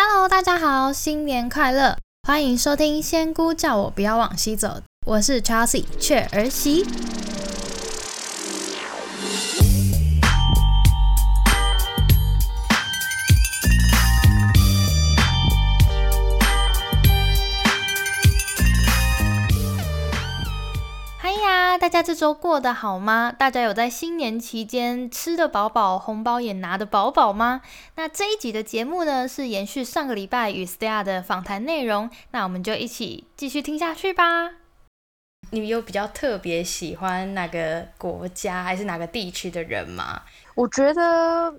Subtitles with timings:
[0.00, 1.96] Hello，大家好，新年快乐！
[2.22, 4.68] 欢迎收听《仙姑叫我不要往西走》，
[5.04, 6.86] 我是 Chelsea 雀儿媳。
[21.88, 23.32] 大家这周过得好吗？
[23.32, 27.62] 大家有在新年期间吃得饱饱，红包也拿得饱饱吗？
[27.94, 34.50] 那这一集的节目呢，是延续上个礼拜与 Stella 的访谈内容，那我们就一起继续听下去吧。
[35.52, 40.20] 你有比较特别喜欢哪个国家还是哪个地区的人吗？
[40.56, 41.58] 我觉得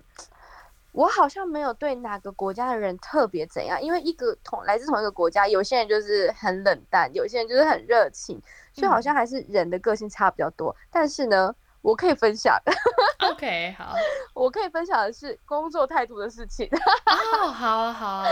[0.92, 8.40] 我好像没有对哪个国家的人特别怎样，因为一个同来自同一个国家，有些人就是很冷淡，有些人就是很热情，
[8.72, 10.74] 所以好像还是人的个性差比较多。
[10.90, 12.58] 但是呢，我可以分享，
[13.30, 13.94] OK，好，
[14.34, 16.68] 我可以分享的是工作态度的事情。
[17.06, 18.28] 哦，好啊，好啊，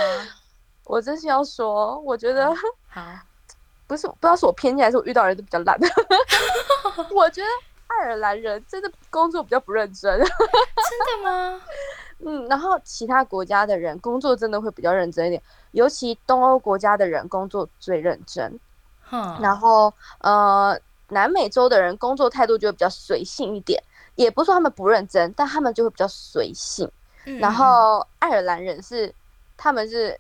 [0.85, 2.55] 我真心要说，我觉得
[2.89, 3.03] 好，
[3.87, 5.79] 不是不知道是我偏见还是我遇到的人都比较烂。
[7.11, 7.49] 我觉得
[7.87, 10.19] 爱尔兰人真的工作比较不认真。
[10.19, 11.61] 真的吗？
[12.21, 18.59] 嗯，然后其他国家的人工作真的会比较认真一点，尤其东欧国家的人工作最认真。
[19.11, 20.79] 哼，然后呃，
[21.09, 23.83] 南美洲的人工作态度就会比较随性一点，
[24.15, 26.91] 也不是说他们不认真，但他们就会比较随性。
[27.27, 29.13] 嗯然后爱尔兰人是
[29.57, 30.19] 他们是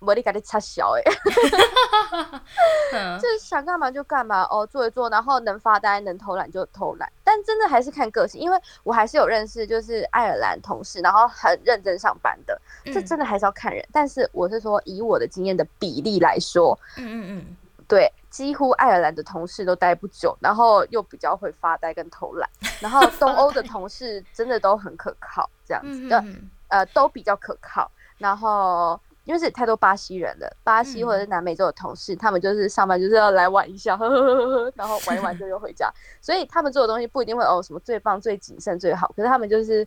[0.00, 1.02] 我力给你插小哎，
[2.92, 3.18] 嗯。
[3.18, 13.86] 就是想干嘛就干嘛哦，做一做，然后能发呆能偷懒就偷懒，但真的还是看个性，因为我还是有认识就是爱尔兰同事，然后很认真上班的，这嗯真的还是要看人。
[13.92, 17.56] 但是我是说以我的经验的比例来说，嗯嗯嗯，
[17.90, 22.48] 对，几乎爱尔兰的同事都待不久，然后又比较会发呆跟偷懒，
[22.80, 26.24] 然后东欧的同事真的都很可靠，这样子的，
[26.68, 27.90] 呃，都比较可靠。
[28.16, 39.86] 然后因为是太多巴西人了，巴西嗯或者是南美洲的同事，他们就是上班就是要来玩一下，呵呵呵呵呵，然后玩一玩就又回家，所以他们做的东西不一定会哦什么最棒、最谨慎、最好，可是他们就是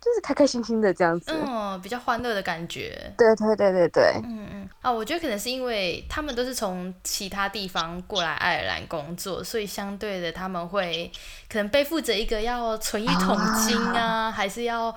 [0.00, 1.32] 就是开开心心的这样子。
[1.32, 3.12] 嗯，比较欢乐的感觉。
[3.18, 11.10] 对对对对对，嗯嗯啊，我觉得可能是因为他们都是从其他地方过来爱尔兰工作，所以相对的他们会
[11.48, 14.94] 可能背负着一个要存一桶金啊，还是要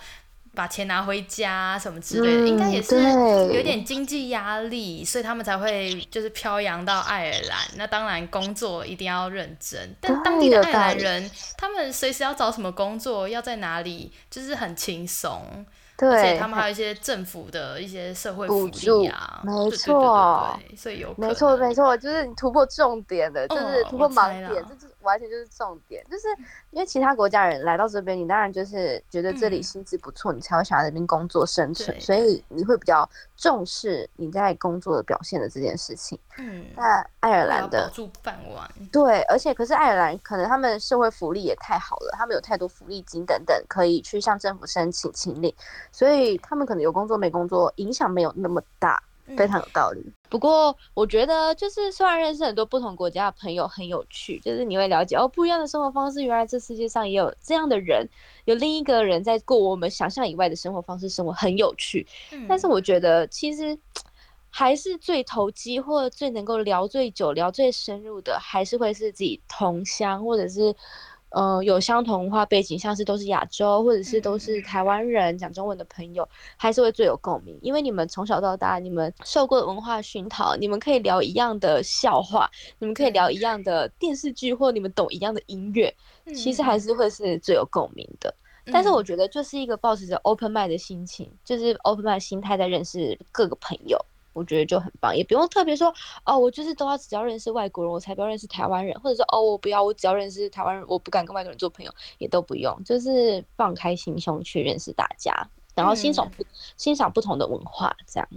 [0.54, 2.96] 把钱拿回家什么之类的，应该也是
[3.54, 7.58] 有点经济压力，所以他们才会就是漂洋到爱尔兰。
[7.76, 15.66] 那当然工作一定要认真，但当地的爱尔兰人，他们随时要找什么工作，要在哪里，就是很轻松。
[15.98, 26.04] 对而且，他们还有一些政府的一些社会福补助利啊，没错对对所以有没错，没错，就是你突破重点的，就是嗯突破盲点，这就是完全就是重点。
[26.10, 26.28] 就是
[26.72, 36.20] 因为其他国家人来到这边，你当然就是觉得这里嗯薪资不错，你才会想要在这边工作生存，所以你会比较重视你在工作的表现的这件事情。
[36.38, 45.54] 嗯，那爱尔兰的住饭碗，对，而且可是爱尔兰可能他们社会福利也太好了，他们有太多福利金等等，可以去向政府申请请领，
[45.92, 49.02] 所以他们可能有工作没工作影响没有那么大。
[49.36, 50.04] 非常有道理。
[50.30, 58.08] 不过我觉得，就是虽然认识很多不同国家的朋友很有趣，就是你会了解哦，不一样的生活方式，原来这世界上也有这样的人，
[58.46, 62.06] 有另一个人在过我们想象以外的生活方式，生活很有趣。
[62.32, 63.78] 嗯但是我觉得，其实
[64.52, 70.76] 还是最投机或者最能够聊最久、聊最深入的，还是会是自己同乡或者是。
[71.30, 85.94] 呃，有相同文化背景，像是都是亚洲，或者是都是台湾人讲中文的朋友，还是会最有共鸣，因为你们从小到大，你们受过的文化熏陶，你们可以聊一样的笑话，你们可以聊一样的电视剧，或你们懂一样的音乐，
[86.34, 88.34] 其实还是会是最有共鸣的。
[88.72, 93.98] 但是我觉得，就是一个保持着 open mind 的心情，就是 open mind 心态在认识各个朋友，
[94.40, 105.34] 我觉得就很棒，也不用特别说哦，我就是都要只要认识外国人，我才不要认识台湾人，或者说哦，我不要，我只要认识台湾人，我不敢跟外国人做朋友，也都不用，就是放开心胸去认识大家，
[105.76, 106.46] 然后欣赏不、
[106.78, 108.30] 欣赏不同的文化，这样。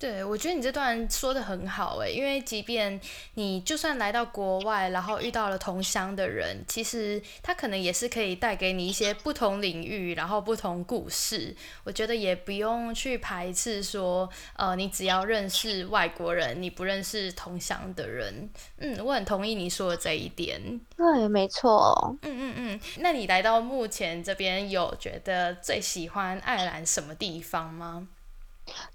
[0.00, 2.98] 对，我觉得你这段说的很好诶，因为即便
[3.34, 11.54] 你就算来到国外，然后遇到了同乡的人，其实他可能也是可以带给你一些不同领域，然后不同故事。
[11.84, 14.26] 我觉得也不用去排斥说，
[14.56, 18.48] 呃，你只要认识外国人，你不认识同乡的人。
[18.78, 20.80] 嗯，我很同意你说的这一点。
[20.96, 22.16] 对，没错。
[22.22, 28.08] 嗯嗯嗯，那你来到目前这边，有觉得最喜欢爱尔兰什么地方吗？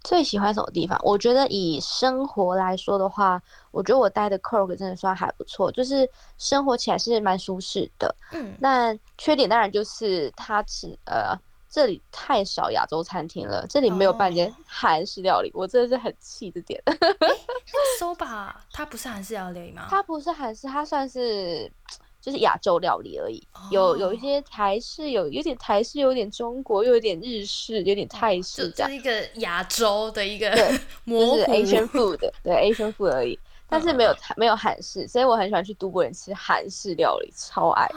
[0.03, 0.99] 最喜欢什么地方？
[1.03, 3.41] 我觉得以生活来说的话，
[3.71, 8.15] 我觉得我待的 Cork 真的算还不错，就是生活起来是蛮舒适的。
[8.31, 11.37] 嗯，那缺点当然就是它只呃
[11.69, 16.81] 这里太少亚洲餐厅了，这里没有半间韩式料理，我真的是很气这点。
[17.99, 19.87] Soba 它不是韩式料理吗？
[19.89, 21.69] 它不是韩式，它算是
[22.25, 23.47] 就是亚洲料理而已。
[23.69, 30.49] 有有一些台式，有有点台式，有点中国，又有点日式，有点泰式，这是一个亚洲的一个
[31.05, 33.37] 模糊 Asian food，对 Asian food 而已。
[33.69, 37.87] 但是没有没有韩式，所以我很喜欢去都柏林吃韩式料理，超爱。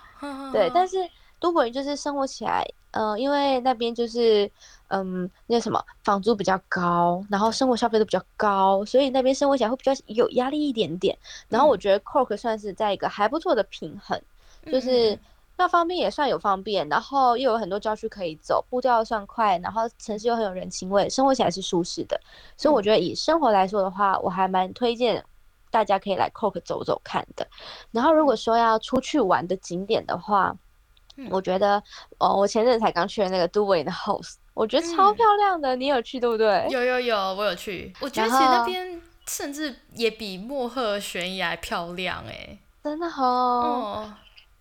[0.52, 0.98] 对，但是
[1.40, 4.48] 都柏林就是生活起来，嗯，因为那边就是，
[4.88, 11.18] 嗯，那什么房租比较高，然后生活消费都比较高，所以那边生活起来会比较有压力一点点。
[11.48, 14.20] 然后我觉得 Cork 算是在一个还不错的平衡，
[14.66, 15.18] 就是。
[15.56, 22.18] 那方便也算有方便，然后又有很多郊区可以走，步调算快，然后城市又很有人情味，生活起来是舒适的。
[22.56, 25.22] 所以我觉得以生活来说的话，我还蛮推荐
[25.70, 27.46] 大家可以来 Cork 走走看的。
[27.90, 30.56] 然后如果说要出去玩的景点的话，
[31.30, 31.82] 我觉得
[32.18, 35.76] 哦，我前阵才刚去了那个 d u v a y 的 House，我觉得超漂亮的。
[35.76, 36.66] 你有去对不对？
[36.70, 37.92] 有有有，我有去。
[38.00, 44.12] 我觉得其实那边甚至也比莫赫悬崖漂亮哎，真的哦。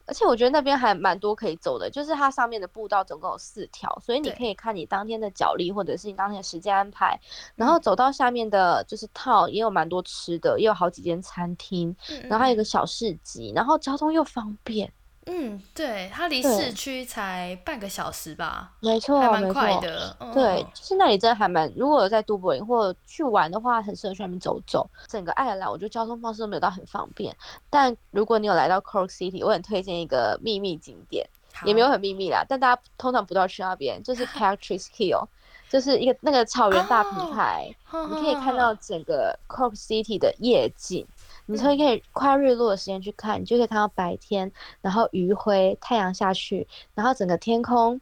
[0.05, 7.15] 而且我觉得那边还蛮多可以走的，就是它上面的步道总共有四条，所以你可以看你当天的脚力或者是你当天的时间安排，
[7.55, 14.91] 然后走到下面的就是套也有蛮多吃的，也有好几间餐厅，然后还有个小市集，然后交通又方便。
[15.31, 20.15] 嗯，对，它离市区才半个小时吧，没错，还蛮快的。
[20.33, 24.89] 对，就是那里真的还蛮，如果在都柏林或者去玩的话，很适合去那边走走。
[25.07, 27.35] 整个爱尔兰，我觉得交通方式都没有到很方便，
[27.69, 31.29] 但如果你有来到 Cork City，我很推荐一个秘密景点，
[31.63, 35.27] 也没有很秘密啦，但大家通常不到去那边，就是 Patrick's Hill，
[35.69, 37.69] 就是一个那个草原大平台，
[38.09, 41.05] 你可以看到整个 Cork City 的夜景。
[41.51, 44.51] 你可以可以跨日落的时间去看，你就可以看到白天，
[44.81, 47.99] 然后余晖，太阳下去，然后整个天空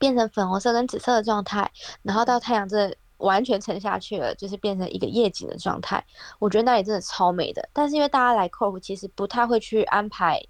[0.00, 1.70] 变成粉红色跟紫色的状态，
[2.02, 6.04] 然后到太阳这完全沉下去了，就是变成一个夜景的状态。
[6.40, 7.68] 我觉得那里真的超美的。
[7.72, 10.42] 但是因为大家来 Cork 其实不太会去安排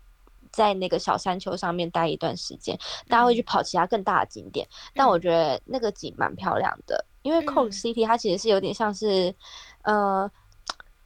[0.51, 2.75] 在那个小山丘上面待一段时间，
[3.07, 4.67] 大家会去跑其他更大的景点。
[4.95, 9.35] 但我觉得那个景蛮漂亮的，因为 Cork City 它其实是有点像是，
[9.83, 10.31] 呃。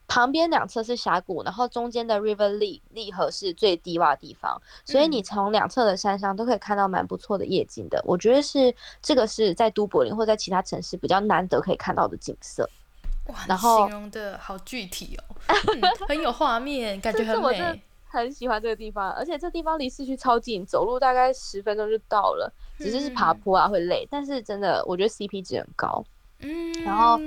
[0.08, 8.02] 旁边两侧是峡谷，然后中间的 River Lee 利河是最低洼的地方，所以你从两侧的山上都可以看到蛮不错的夜景的。
[8.06, 12.68] 我觉得是这个是在都柏林或在其他城市比较难得可以看到的景色。
[13.26, 15.22] 哇，然后形容的好具体哦，
[16.08, 17.82] 很有画面，感觉 很美。
[18.10, 22.50] 很喜欢这个地方，而且这地方离市区超近，走路大概十分钟就到了。
[22.78, 26.02] 只是是爬坡啊会累，但是真的我觉得 CP 值很高。
[26.38, 27.20] 嗯，然后。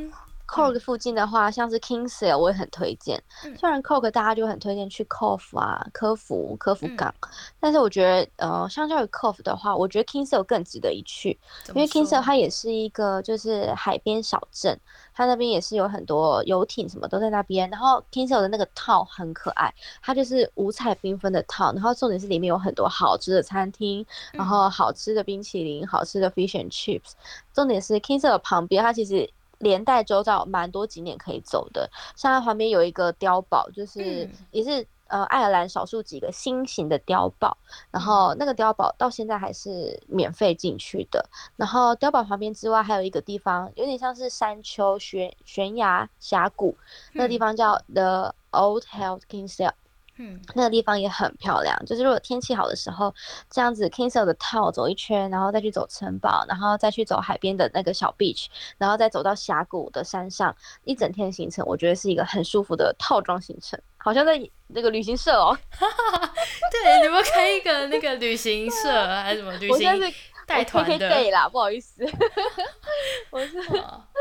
[0.52, 3.24] Cork 附近的话，像是 Kingsale，我也很推荐。
[3.58, 7.14] 虽然 Cork 大家就很推荐去 c o f 啊、科福、科福港，
[7.58, 11.40] 但是我觉得，呃，相较于 c o f 的话，我觉得 Kingsale 更值得一去。
[11.70, 14.78] 因为 Kingsale 它也是一个就是海边小镇，
[15.14, 17.70] 它那边也是有很多游艇什么都在那边。
[17.70, 27.12] 然后 Kingsale 的那个套很可爱，它就是五彩缤纷的套，然后重点是里面有很多好吃的餐厅，然后好吃的冰淇淋、好吃的 fish and chips。
[27.54, 29.30] 重点是 Kingsale 旁边它其实。
[29.62, 37.58] 连带周遭蛮多景点可以走的，像它旁边有一个碉堡，就是也是呃爱尔兰少数几个新型的碉堡，
[37.92, 41.24] 然后那个碉堡到现在还是免费进去的。
[41.56, 46.76] 然后碉堡旁边之外还有一个地方，有点像是山丘悬悬崖峡谷，
[47.14, 49.74] 那个地方叫 The Old Held Kingsale。
[50.22, 51.76] 嗯，那个地方也很漂亮。
[51.86, 53.12] 就是如果天气好的时候，
[53.50, 58.46] 这样子 Kingsale 的套走一圈，然后再去走城堡，然后再去走海边的那个小 beach，
[58.78, 65.58] 然后再走到峡谷的山上，一整天行程，我觉得是一个很舒服的套装行程，好像在那个旅行社哦。
[66.72, 70.14] 对，你们开一个那个旅行社还是什么旅行
[70.46, 71.10] 带团的？
[71.10, 72.04] 对啦，不好意思，
[73.32, 73.58] 我是。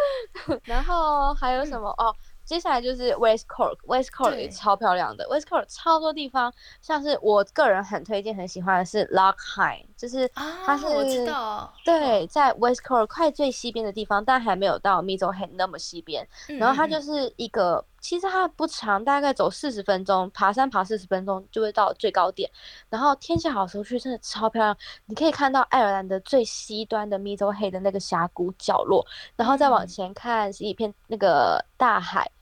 [0.64, 2.14] 然后还有什么哦？
[2.50, 5.24] 接下来就是 West Cork，West Cork 也超漂亮的。
[5.30, 6.52] West Cork 超多地方，
[6.82, 16.26] 像是我个人很推荐、很喜欢的是 Lock High，就是它是我知道对在 West Cork 快最西边的地方，但还没有到 Middle Head 那么西边。
[16.58, 22.50] 然后它就是一个，其实它不长，大概走四十分钟，爬山爬四十分钟就会到最高点。
[22.88, 24.76] 然后天气好的时候去，真的超漂亮。
[25.06, 32.28] 你可以看到爱尔兰的最西端的 Middle Head 的那个峡谷角落，然后再往前看是一片那个大海。
[32.28, 32.39] 嗯，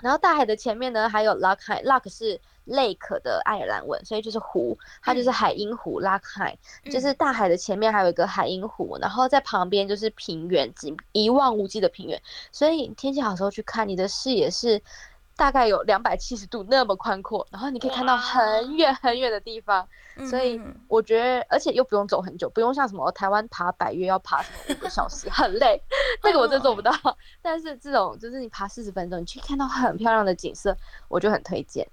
[0.00, 6.00] 然后大海的前面呢，还有 Lock High，Lock 是 lake 的爱尔兰文，所以就是湖，它就是海鹰湖。
[6.00, 6.56] Lock High
[6.90, 10.72] 就是大海的前面还有一个海鹰湖，然后在旁边就是平原，
[11.12, 12.20] 一望无际的平原。
[12.50, 14.82] 所以天气好时候去看，你的视野是
[15.36, 19.86] 大概有两百七十度那么宽阔，然后你可以看到很远很远的地方，
[20.28, 25.80] 所以我觉得，而且又不用走很久，不用像什么台湾爬百越要爬什么五个小时，很累，
[26.22, 26.92] 那个我真做不到。
[27.40, 30.76] 但是这种就是你爬四十分钟，你去看到很漂亮的景色，
[31.08, 31.86] 我就很推荐。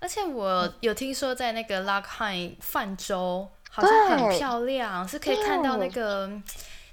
[0.00, 6.28] 而且我有听说在那个 Lock High 泛舟，好像很漂亮，是可以看到那个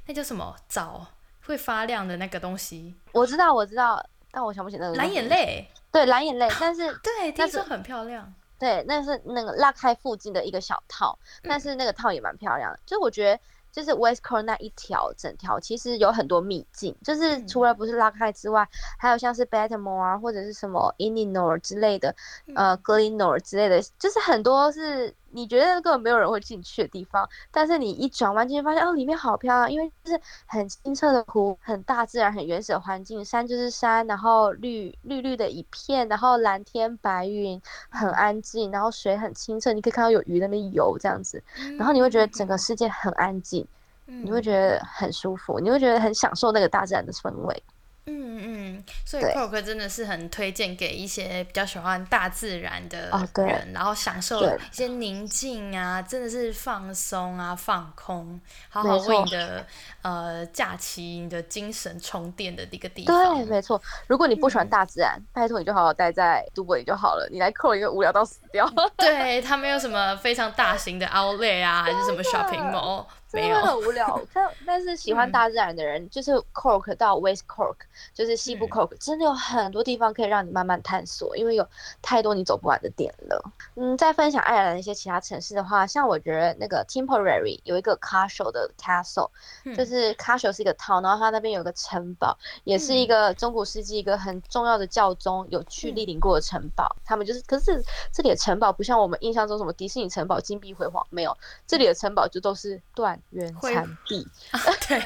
[0.06, 1.08] 那叫什么藻
[1.48, 2.94] 会发亮的那个东西。
[3.12, 5.68] 我知道，我知道，但我想不起那个蓝眼泪。
[5.92, 8.34] 对蓝眼泪，但是对，听说很漂亮。
[8.58, 12.80] 对，那是那个拉开附近的一个小套，但是那个套也蛮漂亮的。
[12.86, 13.40] 就我觉得，
[13.72, 18.68] 就是 West Coast 那一条整条其实有很多秘境，就是除了不是拉开之外，
[18.98, 22.14] 还有像是 Baltimore 啊，或者是什么 Illinois 之类的，
[22.56, 25.16] 呃 g l e n o r 之类的，就是很多是。
[25.32, 41.42] 你觉得根本没有人会进去的地方，但是你一转弯进去发现哦，里面好漂亮，因为就是很清澈的湖，很大自然、很原始的环境，山就是山，然后绿绿绿的一片，然后蓝天白云，很安静，然后水很清澈，你可以看到有鱼在那边游这样子，
[41.78, 43.68] 然后你会觉得整个世界很安静，
[44.06, 47.64] 你会觉得很舒服，你会觉得很享受那个大自然的氛围。
[48.10, 58.40] 嗯嗯，所以 Coke 真的是很推荐给一些比较喜欢大自然的人，然后享受一些宁静啊，真的是放松啊，放空，
[58.70, 59.66] 好好为你的
[60.02, 63.36] 呃假期、你的精神充电的一个地方。
[63.36, 63.82] 对，没错。
[64.08, 67.28] 如果你不喜欢大自然，拜托你就好好待在都柏林就好了。
[67.32, 68.68] 你来 Coke 一个无聊到死掉。
[68.98, 73.06] 对他没有什么非常大型的 Outlet 啊，还是什么 Shopping Mall。
[73.32, 77.76] 真的很无聊，但但是喜欢大自然的人，就是 Cork 到 West Cork，
[78.12, 81.68] 就是西部 Cork，真的有很多地方可以让你慢慢探索，因为有
[82.02, 83.52] 太多你走不完的点了。
[83.76, 89.30] 嗯，再分享爱尔兰一些其他城市的话，像我觉得那个 Temporary 有一个 Castle 的 Castle，
[89.78, 96.96] 就是 Castle 是一个 town，然后它那边有个城堡，也是一个中古世纪一个很重要的教宗有去莅临过的城堡。
[97.06, 97.80] 他们就是，可是
[98.12, 103.19] 这里的城堡不像我们印象中什么迪士尼城堡金碧辉煌，没有，这里的城堡就都是断。
[103.30, 104.28] 原产地，
[104.88, 105.02] 对，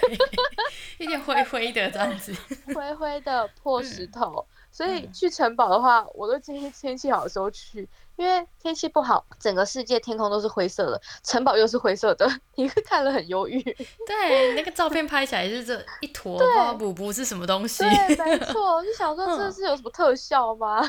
[1.00, 2.34] 有点灰灰的这样子，
[2.74, 7.88] 灰灰的破石头，所以去城堡的话，我都建议天气好的时候去。
[8.16, 13.62] 因为天气不好，整个世界天空都是灰色的，城堡又是灰色的， 你会看了很忧郁。
[14.08, 16.40] 对，那个照片拍起来是这一坨
[16.76, 17.84] 布布是什么东西？
[17.84, 20.82] 对，没 错，就想说这是有什么特效吗？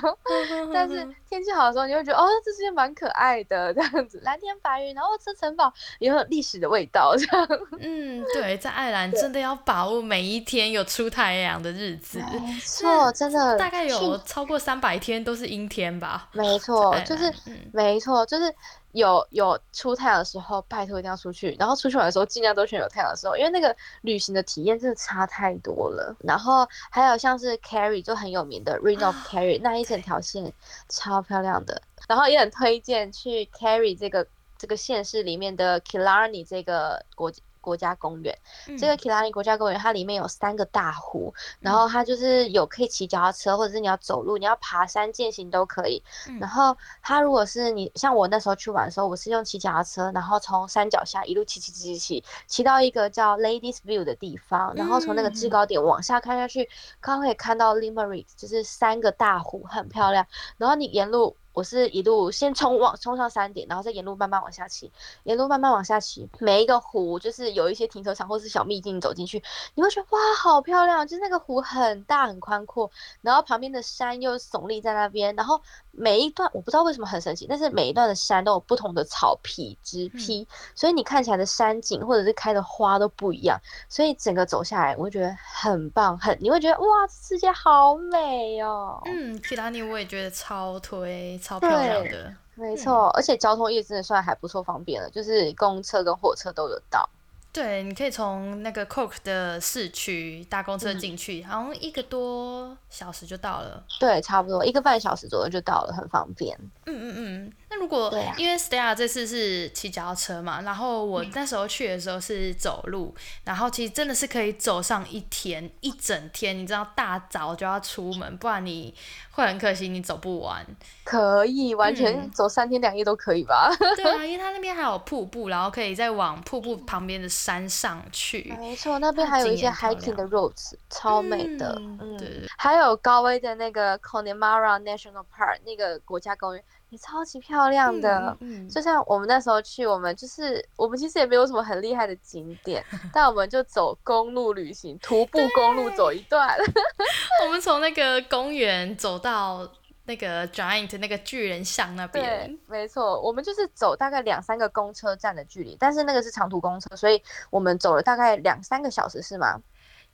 [0.72, 0.96] 但是
[1.28, 7.48] 天气好的时候，你会觉得哦，这些蛮可爱的这样子，蓝天白云，然后这城堡也有历史的味道这样。
[7.80, 12.18] 嗯，对，在爱尔兰真的要把握每一天有出太阳的日子。
[12.18, 16.28] 没错，真的大概有超过三百天都是阴天吧？
[16.32, 16.94] 没错。
[17.04, 17.32] 就是
[17.72, 18.54] 没错，就是
[18.92, 21.56] 有有出太阳的时候，拜托一定要出去。
[21.58, 26.14] 然后出去玩的时候，尽量都选有太阳的时候，因为那个旅行的体验真的差太多了。
[26.20, 30.52] 然后还有像是 Carry 就很有名的 Ring of Carry 那一整条线
[30.88, 34.26] 超漂亮的，然后也很推荐去 Carry 这个
[34.58, 37.32] 这个县市里面的 Killarney 这个国。
[37.64, 38.38] 国家公园，
[38.78, 46.02] 这个 Killarney 国家公园，它里面有三个大湖，然后它就是有可以骑脚踏车，或者是你要走路，你要爬山健行都可以。
[46.38, 56.68] 然后它如果是你像我那时候去玩的时候，我是用骑脚踏车，然后从山脚下一路骑骑骑骑骑，骑到一个叫 Ladies View 的地方，然后从那个制高点往下看下去，
[57.00, 60.26] 刚可以看到 Limerick，就是三个大湖，很漂亮。
[60.58, 61.34] 然后你沿路。
[61.54, 64.92] 我是一路先冲往冲上山顶，然后再沿路慢慢往下骑，
[65.22, 66.28] 沿路慢慢往下骑。
[66.40, 69.42] 每一个湖就是有一些停车场或是小秘境，走进去
[69.74, 71.06] 你会觉得哇，好漂亮！
[71.06, 72.90] 就是那个湖很大很宽阔，
[73.22, 75.60] 然后旁边的山又耸立在那边，然后
[75.92, 83.56] 每一段我不知道为什么很神奇，但是每一段的山都有不同的草皮植披，所以你看起来的山景或者是开的花都不一样，
[83.88, 89.00] 所以整个走下来我会觉得很棒，很你会觉得哇，世界好美哦。
[89.04, 91.38] 嗯，提拉尼我也觉得超推。
[91.44, 97.06] 超漂亮的，没错，而且交通也真的算还不错，方便了，就是公车跟火车都有到。
[97.52, 103.84] 对，你可以从那个 Coke 的市区搭公车进去，好像一个多小时就到了。
[104.00, 106.58] 对，差不多一个半小时左右就到了，很方便。
[106.86, 107.52] 嗯嗯嗯。
[107.74, 113.12] 那如果因为 Stella 这次是骑脚踏车嘛，然后我那时候去的时候是走路，
[113.44, 118.94] 然后其实真的是可以走上一天一整天，你知道大早就要出门，不然你
[119.32, 120.64] 会很可惜你走不完。
[121.02, 123.74] 可以，完全走三天两夜都可以吧？
[123.96, 128.54] 对啊，因为它那边还有瀑布，然后可以再往瀑布旁边的山上去。
[128.60, 131.74] 没错，那边还有一些 hiking 的 roads，超美的。
[131.80, 132.46] 嗯，对。
[132.56, 136.62] 还有高威的那个 Connemara National Park 那个国家公园。
[136.98, 138.36] 超级漂亮的，
[138.70, 146.56] 就像我们那时候去，我们就是我们其实也没有什么很厉害的景点， 但我们就走公路旅行，徒步公路走一段。
[147.44, 149.68] 我们从那个公园走到
[150.06, 152.24] 那个 Giant 那个巨人像那边。
[152.24, 159.60] 对，没错，我们就是走大概两三个公车站的距离，但是那个是长途公车，所以我们走了大概两三个小时，是吗？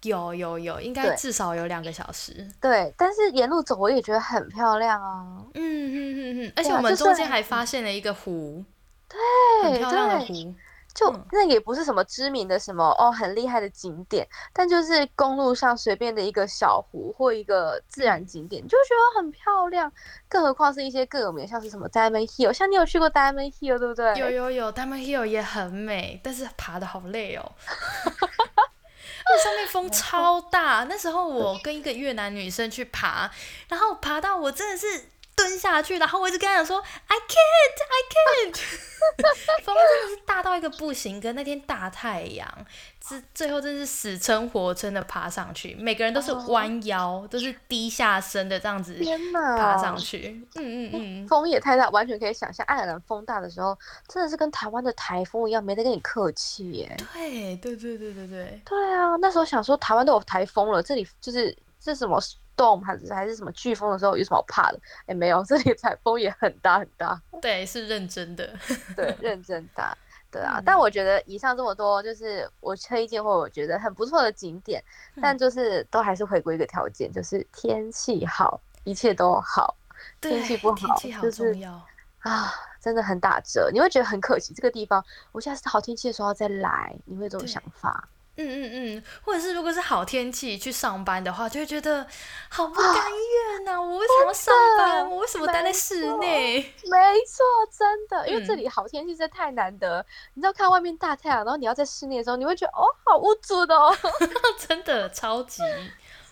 [0.02, 2.48] 有有有，应该至少有两个小时。
[2.60, 5.24] 对，但是沿路走我也觉得很漂亮啊。
[5.54, 8.64] 嗯嗯嗯嗯，而且我们中间还发现了一个湖，
[9.08, 10.54] 对，很漂亮的湖。
[10.92, 19.90] 就那也不是什么知名的什么哦很厉害的景点，但就是公路上随便的一个小湖或一个自然景点，就觉得很漂亮。
[20.28, 24.18] 更何况是一些更有名，像是什么 Diamond Hill，像你有去过 Diamond Hill 对不对？
[24.18, 27.52] 有有有，Diamond Hill 也很美，但是爬的好累哦。
[29.32, 33.30] 那上面风超大，那时候我跟一个越南女生去爬，
[33.68, 35.04] 然后爬到我真的是
[35.40, 38.56] 蹲下去，然后我一直跟他讲说 I can't I can't，
[39.64, 42.46] 风真的是大到一个不行，跟那天大太阳。
[43.02, 48.94] 是最后真是死撑活撑的爬上去，每个人都是弯腰，都是低下身的这样子
[49.32, 50.46] 爬上去。
[50.54, 56.96] 嗯嗯嗯，风也太大，完全可以想象，爱尔兰风大的时候，真的是跟台湾的台风一样，没得跟你客气耶。
[57.12, 58.60] 对对对对对对。
[58.64, 64.78] 对啊，那时候想说台湾都有台风了，这里就是这什么 storm 还是还是什么飓风的时候，有什么好怕的？
[65.06, 67.20] 哎，没有， 这里台风也很大很大。
[67.40, 68.48] 对，是认真的。
[68.94, 69.96] 对，认真大。
[70.30, 74.80] 对啊，但我觉得以上这么多，就是我推荐或我觉得很不错的景点，
[75.20, 79.76] 但就是都还是回归一个条件，就是天气好，一切都好。
[80.20, 81.52] 天气不好，就是
[82.20, 84.54] 啊，真的很打折，你会觉得很可惜。
[84.54, 88.08] 这个地方，我下次好天气的时候再来，你会有这种想法。
[88.46, 92.06] 嗯嗯嗯，或者是如果是好天气去上班的话，就会觉得
[92.48, 93.80] 好不甘愿呐！
[93.80, 95.10] 我为什么要上班？
[95.10, 96.60] 我为什么待在室内？
[96.90, 97.44] 没错，
[97.76, 100.04] 真的，因为这里好天气实在太难得。
[100.34, 103.94] 你知道，看外面大太阳，然后你要在室内的时候，你会觉得哦，好无助的哦，
[104.68, 105.62] 真的超级。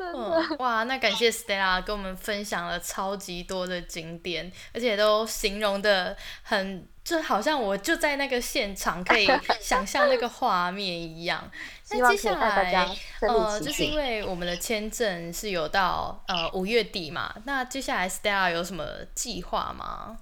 [0.00, 9.26] 嗯，哇，那感谢 Stella 跟我们分享了超级多的景点，而且都形容的很，就好像我就在那个现场，可以
[9.61, 11.50] 想象那个画面一样。
[11.90, 18.84] 那接下来，呃，就是因为我们的签证是有到呃五月底嘛，那接下来 Stella 有什么
[19.15, 20.19] 计划吗？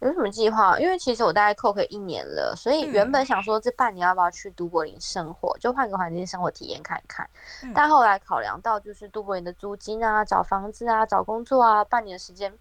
[0.00, 0.78] 有什么计划？
[0.78, 7.28] 因为其实我大概 Coke 一年了，所以原本想说这半年要不要去都柏林生活，就换个环境生活体验看一看。
[7.74, 12.52] 但后来考量到就是都柏林的租金啊、找房子啊、找工作啊，半年时间。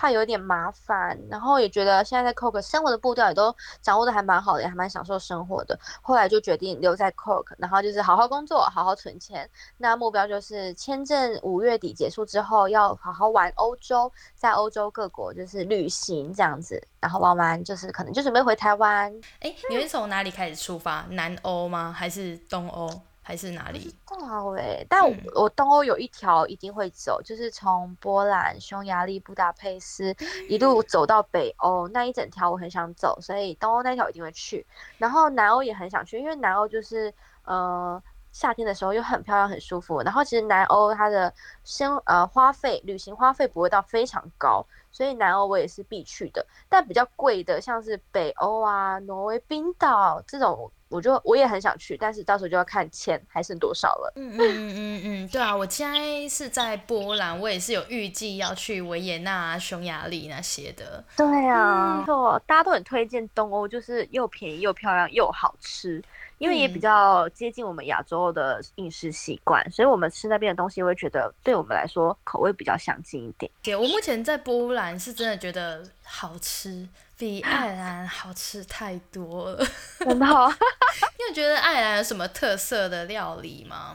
[0.00, 5.78] 怕有点麻烦，然后也觉得现在在 Coke 生活的步调也都掌握的还蛮好的，也还蛮享受生活的。
[6.00, 9.46] 后来就决定留在 Coke，然后就是好好工作，好好存钱。
[9.76, 19.14] 那目标就是签证五月底结束之后，要好好玩欧洲，在欧洲各国就是旅行这样子，然后玩完就是可能就准备回台湾。
[19.40, 21.04] 哎，你会从哪里开始出发？
[21.10, 21.94] 南欧吗？
[21.94, 22.88] 还是东欧？
[23.30, 23.94] 还是哪里？
[24.06, 25.04] 道哎，但
[25.36, 30.12] 我东欧有一条一定会走，就是从波兰、匈牙利、布达佩斯
[30.48, 34.66] 一路走到北欧那一整条，我很想走，所以东欧那条一定会去。
[34.98, 37.14] 然后南欧也很想去，因为南欧就是
[37.44, 40.02] 呃夏天的时候又很漂亮、很舒服。
[40.02, 46.44] 然后其实南欧它的生呃花费旅行花费不会到非常高，所以南欧我也是必去的。
[46.68, 50.72] 但比较贵的像是北欧啊、挪威、冰岛这种。
[50.90, 54.12] 我就我也很想去，但是到时候就要看钱还剩多少了。
[54.16, 61.02] 嗯嗯嗯嗯嗯，对啊，我现在是在波兰，我也是有预计要去维也纳、匈牙利那些的。
[61.16, 66.02] 对啊，错，大家都很推荐东欧，就是又便宜又漂亮又好吃，
[66.38, 73.50] 因为也比较接近我们亚洲的饮食习惯，所以我们吃那边的东西会觉得对我们来说口味比较相近一点。
[73.62, 76.88] 对，我目前在波兰是真的觉得好吃。
[77.20, 79.62] 比爱尔兰好吃太多了，
[80.00, 80.48] 很好。
[80.48, 83.94] 你有觉得爱尔兰有什么特色的料理吗？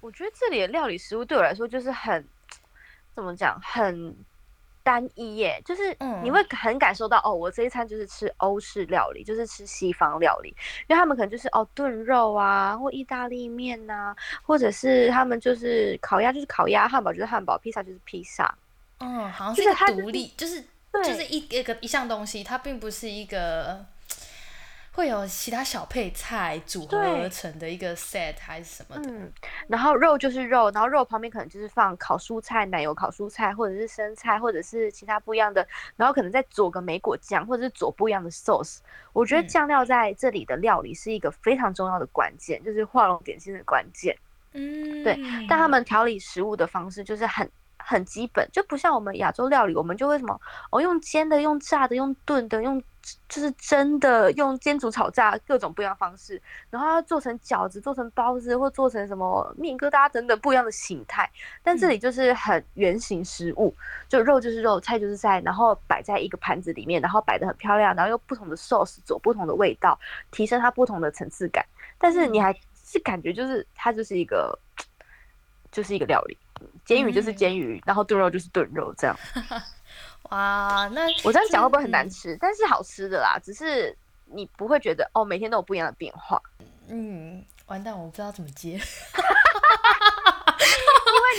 [0.00, 2.22] 我觉得这里的料理食物对我来说就是很，
[3.14, 4.14] 怎么讲，很
[4.82, 5.58] 单一耶。
[5.64, 10.50] 就是你会很感受到哦，我这一餐就是吃欧式料理，就是吃西方料理，
[10.86, 18.54] 因为他们可能就是哦炖肉啊，或意大利面呐，或者是他们就是烤鸭就是烤鸭，汉堡就是汉堡，披萨就是披萨。
[18.98, 20.56] 嗯，好像是一个独立，就是。
[20.56, 20.68] 就是
[21.26, 23.84] 一一个一项东西，它并不是一个
[24.92, 29.10] 会有其他小配菜组合而成的一个 set 还是什么的。
[29.10, 29.30] 嗯，
[29.68, 38.78] 然后肉就是肉，然后肉旁边可能就是放烤蔬菜、奶油烤蔬菜，或者是生菜，或者是其他不一样的，然后可能再佐个梅果酱，或者是佐不一样的 sauce。
[39.12, 44.16] 我觉得酱料在这里的料理是一个非常重要的关键，就是画龙点睛的关键。
[44.52, 45.18] 嗯，对。
[45.46, 47.50] 但他们调理食物的方式就是很。
[47.88, 50.40] 很基本，就不像我们亚洲料理，我们就会什么
[50.72, 52.82] 哦，用煎的、用炸的、用炖的、用
[53.28, 61.30] 就是蒸的、用煎煮炒炸各种不一样方式，然后要做成饺子、做成包子或做成什么面疙瘩等等不一样的形态。
[61.62, 63.72] 但这里就是很圆形食物，
[64.08, 69.96] 就肉就是肉，菜就是菜，然后摆在一个盘子里面，然后摆的很漂亮，然后用不同的 sauce 做不同的味道，
[70.32, 71.64] 提升它不同的层次感。
[71.98, 72.52] 但是你还
[72.84, 74.58] 是感觉就是它就是一个。
[75.76, 76.38] 就是一个料理，
[76.86, 79.14] 煎鱼就是煎鱼，然后炖肉就是炖肉，这样。
[80.30, 82.34] 哇，那我这样讲会不会很难吃？
[82.40, 86.40] 但是好吃的啦，只是你不会觉得哦，每天都有不一样的变化。
[86.88, 88.80] 嗯，完蛋，我不知道怎么接，因为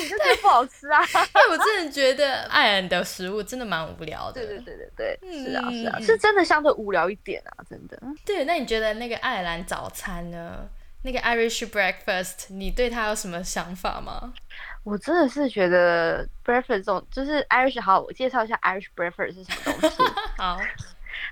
[0.03, 1.01] 你就觉得不好吃啊。
[1.33, 4.33] 因为我真的觉得爱尔兰的食物真的蛮无聊的。
[4.33, 7.99] 对对对对对，是啊是啊，是真的相对无聊一点啊，真的。
[8.23, 10.69] 对，那你觉得那个爱尔兰早餐呢？
[11.03, 14.33] 那个 Irish breakfast，你对它有什么想法吗？
[14.83, 19.97] 我真的是觉得 breakfast 这种就是 Irish，好，我介绍一下 Irish breakfast 是什么东西。
[20.37, 20.57] 好，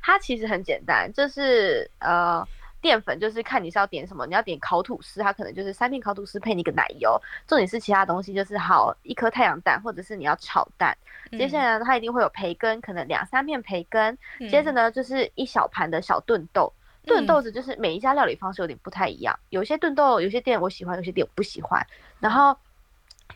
[0.01, 2.45] 它其实很简单，就是呃
[2.81, 7.19] 淀粉，就是看你是要点什么，你要点烤吐司，它可能就是三片烤吐司配那个奶油。
[7.47, 10.95] 重点是其他东西就是好一颗太阳蛋，或者是你要炒蛋。
[11.31, 14.17] 接下来它一定会有培根，可能两三片培根。
[14.49, 16.71] 接着呢就是一小盘的小炖豆。
[17.05, 21.85] 炖豆子就是每一家料理方式有点不太一样，有些炖豆有些店我喜欢，有些店我不喜欢。
[22.19, 22.57] 然后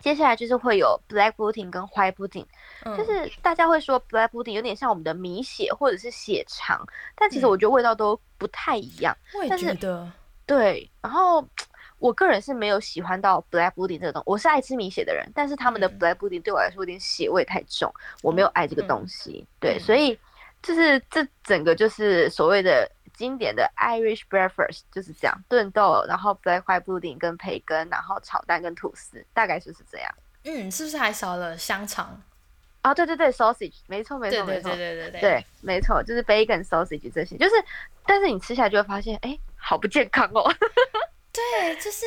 [0.01, 2.45] 接下来就是会有 black pudding 跟 white pudding，
[2.97, 9.15] 就是大家会说 black pudding 有点像我们的米血或者是血肠，但其实我觉得味道都不太一样。
[9.37, 10.09] 我也觉得。
[10.45, 11.45] 对，然后
[11.99, 19.45] 我个人是没有喜欢到 black pudding 这个东西，我是爱吃米血的人，但是他们的 black pudding 对我来说有点血味太重，我没有爱这个东西。
[19.59, 20.17] 对，所以
[20.63, 22.89] 就是这整个就是所谓的。
[23.19, 30.15] 经典的 Irish breakfast 就是这样，炖豆，然后 black white pudding 跟培根，然后炒蛋跟吐司，大概就是这样。
[30.45, 32.17] 嗯，是不是还少了香肠？
[32.81, 37.55] 啊，对对对，sausage，没错没错没错，对对对对对，没错，就是 bacon sausage 这些，就是，
[38.05, 40.49] 但是你吃下来就会发现，哎，好不健康哦。
[41.33, 42.05] 对，就是。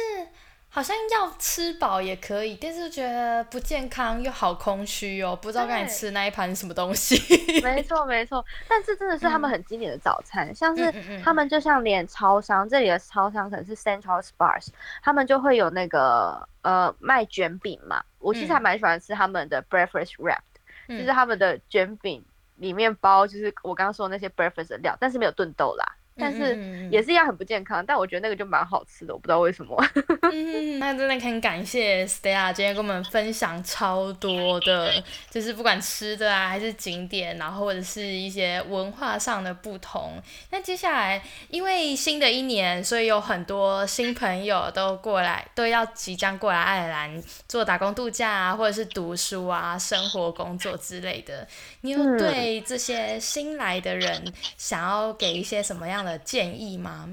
[0.74, 7.20] 好像要吃饱也可以，但是觉得不健康又好空虚哦，不知道该吃那一盘什么东西。
[7.60, 10.90] 没错没错， 但是真的是他们很经典的早餐，像是
[11.22, 14.68] 他们就像连超商这里的超商可能是 Central Spars，
[15.02, 20.40] 他们就会有那个呃卖卷饼嘛，我其实还蛮喜欢吃他们的 breakfast wrap，
[20.88, 22.24] 就是他们的卷饼
[22.56, 25.84] 里面包就是我刚刚说那些 breakfast 的料，但是没有炖豆啦。
[26.16, 29.74] 但是也是一样很不健康，但我觉得那个就蛮好吃的，我不知道为什么。
[30.30, 34.92] 嗯，那真的很感谢 Stella 今天跟我们分享超多的，
[35.30, 40.20] 就是不管吃的啊，还是景点，然后或者是一些文化上的不同。
[40.50, 51.48] 那接下来因为新的一年，所以有很多新朋友都过来，都要即将过来爱尔兰做打工度假啊，或者是读书啊、生活工作之类的。
[51.80, 56.01] 你有对这些新来的人想要给一些什么样？
[56.04, 57.08] 的建议吗？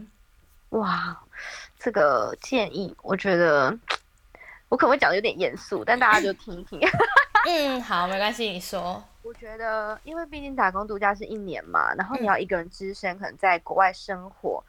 [0.70, 1.20] 哇，
[1.80, 3.76] 这个建议我觉得
[4.68, 6.80] 我可能会讲的有点严肃，但大家就听一听。
[7.48, 9.04] 嗯，好，没关系，你说。
[9.22, 14.64] 我觉得，因为毕竟打工度假是一年嘛，然后你要一个人只身可能在国外生活。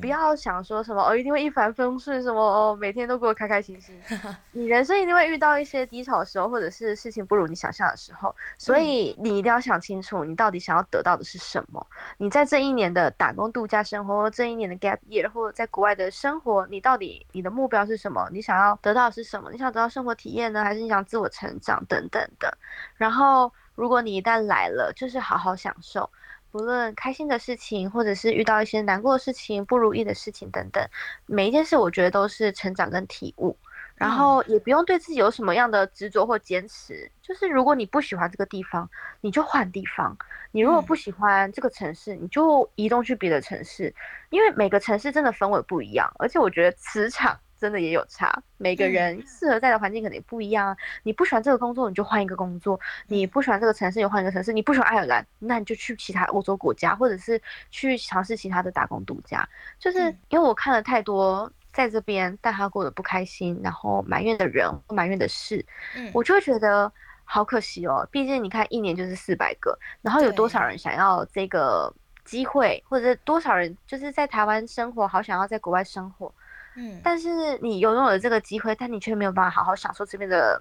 [0.00, 3.98] 不要想说什么哦，一定会一帆风顺，什么哦，每天都过得开开心心。
[4.52, 11.86] 你人生一定会遇到一些低潮的时候，或者是事情不如你想象的时候，所以你一定要想清楚，你到底想要得到的是什么。
[12.16, 18.28] 你在这一年的打工度假生活，这一年的 gap year，或者在国外的生活，你到底你的目标是什么？
[18.32, 19.50] 你想要得到的是什么？
[19.52, 22.56] 你想得到生活体验呢，还是你想自我成长等等的？
[22.96, 26.08] 然后，如果你一旦来了，就是好好享受。
[26.54, 30.88] 不论开心的事情，或者是遇到一些难过的事情、不如意的事情等等，
[31.26, 33.56] 每一件事我觉得都是成长跟体悟。
[33.96, 38.88] 然后也不用对自己有什么样的执着或坚持，就是如果你不喜欢这个地方，
[39.20, 40.16] 你就换地方；
[40.52, 43.92] 你如果不喜欢这个城市，你就移动去别的城市。
[44.30, 47.36] 因为每个城市真的氛围不一样，而且我觉得磁场。
[47.64, 50.76] 真的也有差，每个人适合在的环境肯定不一样啊。
[51.02, 59.48] 你不喜欢这个工作，你就换一个工作；你不喜欢这个城市，你换一个城市；你不喜欢爱尔兰，那你就去其他欧洲国家，或者是去尝试其他的打工度假。
[59.78, 65.64] 就是因为我看了太多在这边但他过得不开心，然后埋怨的人、埋怨的事，
[66.12, 66.92] 我就会觉得
[67.24, 68.06] 好可惜哦。
[68.12, 71.90] 毕竟你看，一年就是四百个，然后有多少人想要这个
[72.26, 76.30] 机会，或者多少人就是在台湾生活，好想要在国外生活。
[76.76, 80.60] 嗯，但是你拥有了这个机会，但你却没有办法好好享受这边的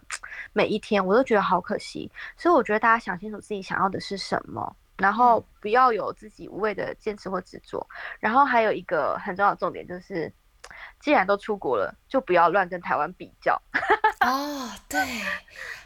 [0.53, 2.11] 每一天，我都觉得好可惜。
[2.37, 7.85] 所以我觉得大家想清楚自己想要的是什么，然后不要有自己无谓的坚持或执着。
[8.19, 10.31] 然后还有一个很重要的重点就是，
[10.99, 13.59] 既然都出国了，就不要乱跟台湾比较。
[14.21, 15.01] 哦，对，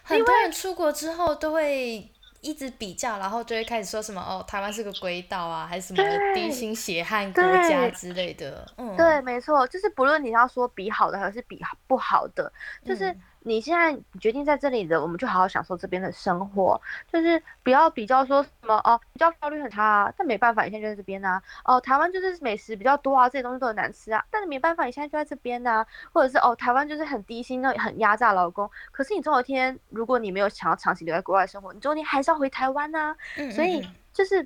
[0.03, 2.11] 很多人出国之后都会
[2.47, 8.65] 一直比较，然后就会开始说什么哦，台湾是个鬼岛啊，还是什么低心血汗国家之类的。
[8.77, 12.51] 嗯，对，没错，就是不论你要说比好的还是比不好的，
[12.85, 13.15] 就是。
[13.47, 16.79] 你现在决定在这里的，我们就好好享受这边的生活，
[17.09, 21.41] 就是不要比较说什么哦，比较效率很差啊，但没办法，你现在就在这边呐。
[21.63, 25.85] 哦，台湾就是美食比较多啊，这些东西都很难吃啊，但是没办法，你现在就在这边呐。
[26.11, 33.15] 或者是哦，台湾就是很低薪，那很压榨劳工，可是你总有一天，如果你没有想要长期留在国外生活，你总有一天还是要回台湾呐。
[33.55, 34.45] 所以就是。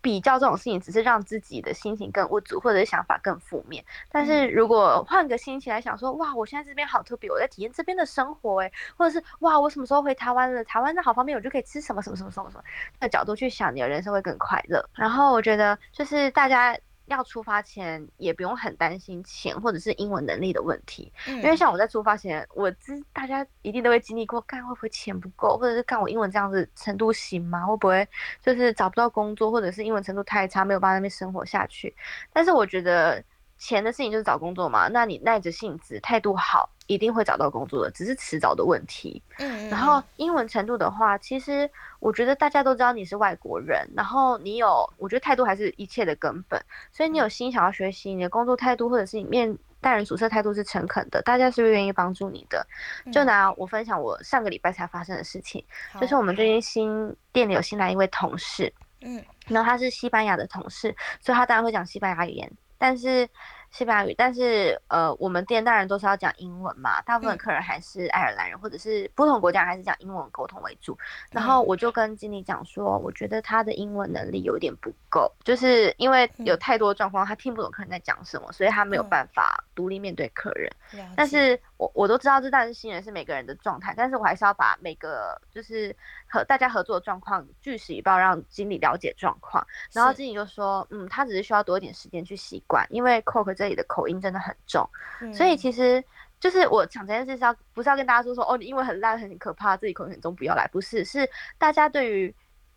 [0.00, 3.84] 比较这种事情只是让自己的心情更无助，或者是想法更负面。
[4.10, 10.62] 但是如果换个心情来想，说哇，我现在这边好特别，我在体验这边的生活，诶，或者是哇，我什么时候回台湾了？
[10.64, 12.64] 台湾的好方便，我就可以吃什么什么什么什么什么。
[13.00, 14.84] 那角度去想，你的人生会更快乐。
[14.94, 16.78] 然后我觉得就是大家。
[17.08, 27.66] 要出发前也不用很担心钱或者是英文能力的问题，因为像我在出发前，我知大家一定都会经历过，看会不会钱不够，或者是看我英文这样子程度行吗？
[27.66, 28.06] 会不会
[28.40, 31.94] 就是找不到工作，或者是英文程度太差，没有办法那边生活下去？
[32.32, 33.22] 但是我觉得。
[33.60, 39.22] 钱的事情就是找工作嘛，那你耐着性子，态度好，一定会找到工作的，只是迟早的问题。
[39.38, 41.70] 嗯，然后英文程度的话，其实
[42.00, 46.60] 我觉得大家都知道你是外国人，然后你有，我觉得态度还是一切的根本。
[46.92, 52.66] 所以你有心想要学习，你的工作态度或者是你面待人处事态度是诚恳的，大家是会愿意帮助你的。
[53.12, 55.64] 就拿我分享我上个礼拜才发生的事情，
[56.00, 58.72] 就是我们最近新店里有新来一位同事，
[59.02, 62.50] 嗯，然后他是西班牙的同事，所以他当然会讲西班牙语言。
[62.80, 63.28] 但是
[63.70, 67.00] 西班牙语，但是呃，我们店当然都是要讲英文嘛。
[67.02, 70.96] 大部分客人还是爱尔兰人，或者是不同国家还是讲英文沟通为主。
[71.30, 80.70] 然后我就跟经理讲说，我觉得他的英文能力有点不够，就是因为有太多状况，他听不懂客人在讲什么，所以他没有办法独立面对客人。
[81.14, 85.94] 但是我我都知道这当然是新人，是每个人的状态，但是我还是要把每个就是
[86.26, 89.64] 和大家合作的状况据实以报，让经理了解状况。
[89.92, 94.88] 然后经理就说，嗯，他只是需要多一点时间去习惯，因为 Coke 这里的口音真的很重，
[95.34, 96.02] 所以其实
[96.38, 102.34] 就是我讲这件事是要不是要跟大家说说哦，你英文很烂很可怕，自己口音很重不要来，不是，是大家对于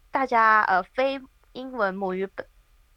[0.10, 1.22] 大家呃非
[1.54, 2.46] 英文母语本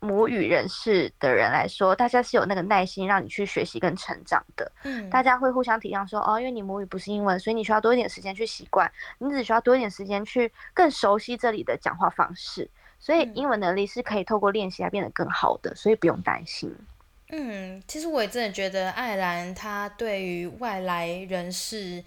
[0.00, 16.74] 母语人士的人来说，大家是有那个耐心让你去学习跟成长的，嗯，大家会互相体谅说哦，因为你母语不是英文，所以你需要多一点时间去习惯，你只需要多一点时间去更熟悉这里的讲话方式，所以英文能力是可以透过练习来变得更好的，所以不用担心。
[17.30, 22.04] 嗯，其实我也真的觉得爱尔兰他对于外来人士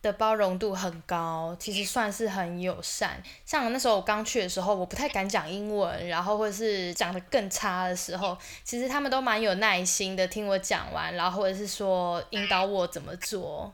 [0.00, 3.20] 的包容度很高，其实算是很友善。
[3.44, 13.72] 像那时候我刚去的时候，我不太敢讲英文，然后或者是讲的更差的时候，其实他们都蛮有耐心的听我讲完，然后或者是说引导我怎么做。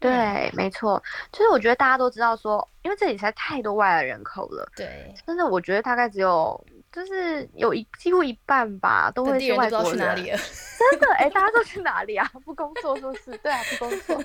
[0.00, 4.68] 对，没错，就是我觉得大家都知道说，因为这里实在太多外来人口了。
[4.74, 6.58] 对，但是，我觉得大概只有。
[6.92, 9.98] 就是有一几乎一半吧，都会是外国人。
[9.98, 12.30] 真的哎，大家都去哪里啊？
[12.44, 13.34] 不工作说是？
[13.38, 14.24] 对啊，不工作，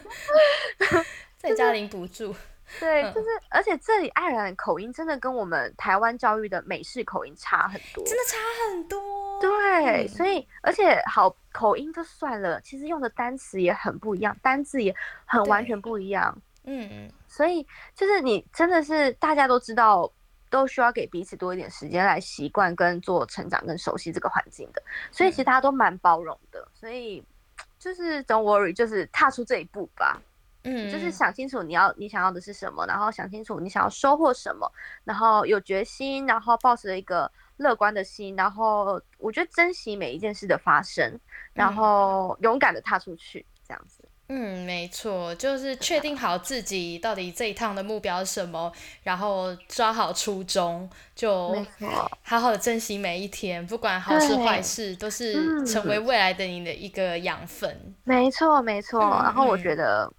[1.37, 2.35] 在家领补助。
[2.81, 8.37] 对，就是而且这里爱尔兰口音真的跟我们台湾教育的美式口音差很多，真的差
[8.69, 8.99] 很多。
[9.39, 14.93] 对，所以而且好口音就算了，其实用的单词也很不一样，单字也
[15.25, 16.37] 很完全不一样。
[16.65, 20.11] 嗯，所以就是你真的是大家都知道。
[20.49, 24.81] 都需要给彼此多一点时间来习惯跟做成长跟熟悉这个环境的，
[25.11, 27.23] 所以其实大家都蛮包容的，所以
[27.77, 30.21] 就是 don't worry，就是踏出这一步吧，
[30.63, 34.71] 嗯，就是想清楚你要你想要的是什么，然后想清楚你想要收获什么，
[35.03, 41.19] 然后有决心，然后抱持一个乐观的心，然后我觉得珍惜每一件事的发生，
[41.53, 43.96] 然后勇敢的踏出去，这样子。
[44.29, 48.69] 嗯，没错，就是确定好自己到底这一趟的目标是什么，
[49.03, 51.55] 然后抓好初衷，就
[52.23, 57.95] 好好的珍惜每一天，不管好事坏事，都是成为未来的你的一个养分。
[58.03, 58.99] 没错，没错。
[58.99, 60.11] 然后我觉得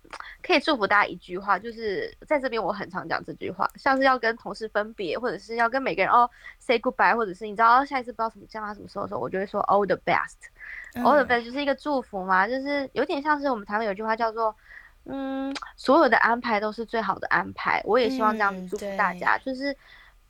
[0.42, 10.48] 可以祝福大家一句话，就是在这边我很常讲这句话，像是要跟同事分别，或者是要跟每个人哦 say goodbye，或者是你知道下一次不知道什么叫他什么时候的时候，我就会说 all the best。
[10.94, 14.54] All the best 就是一个祝福嘛，就是有点像是我们台湾有句话叫做，
[15.04, 17.80] 嗯，所有的安排都是最好的安排。
[17.84, 19.76] 我也希望这样子祝福大家，就是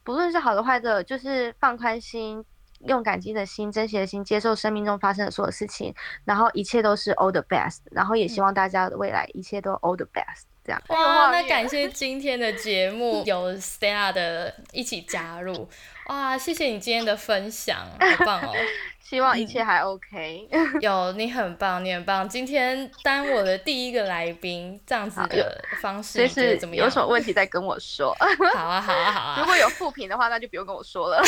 [0.02, 2.44] 不论是好的坏的，就是放宽心，
[2.80, 5.94] 用感激的心、珍惜的心，接受生命中发生的所有事情，
[6.24, 7.78] 然后一切都是 all the best。
[7.90, 10.42] 然后也希望大家的未来一切都 all the best。
[10.64, 10.82] 这样。
[10.88, 15.68] 哇，那感谢今天的节目 有 Stella 的一起加入。
[16.08, 17.78] 哇，谢谢你今天的分享，
[18.18, 18.52] 好棒哦！
[19.08, 20.46] 希望一切还 OK。
[20.82, 22.28] 有你很棒，你很棒。
[22.28, 26.84] 今天当我的第一个来宾，这样子的方式，就是怎么样？
[26.84, 28.14] 有什么问题再跟我说。
[28.54, 29.36] 好啊，好啊，好啊。
[29.40, 31.22] 如果有复评的话，那就不用跟我说了。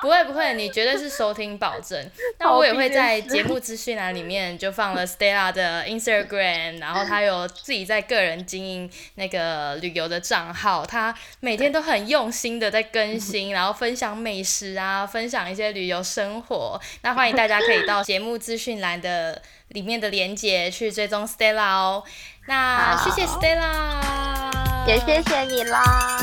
[0.00, 2.10] 不会，不会，你绝对是收听保证。
[2.38, 16.80] 那我也会在节目资讯栏里面就放了 Stella 的 Instagram，然后他有自己在个人经营那个旅游的账号，他每天都很用心的在更新，然后分享美食啊，分享一些旅游生活。
[17.02, 22.02] 那欢迎大家可以到节目资讯栏的里面的连接去追踪 Stella 哦。
[22.46, 26.18] 那谢谢 Stella，也谢谢你啦。